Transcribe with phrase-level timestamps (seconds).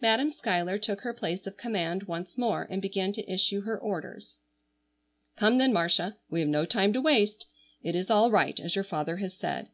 [0.00, 4.36] Madam Schuyler took her place of command once more and began to issue her orders.
[5.36, 7.46] "Come, then, Marcia, we have no time to waste.
[7.82, 9.70] It is all right, as your father has said.